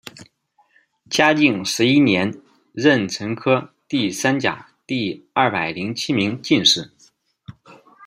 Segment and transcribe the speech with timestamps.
[1.11, 2.33] 嘉靖十一年
[2.75, 6.91] 壬辰科第三甲第二百零七名进士。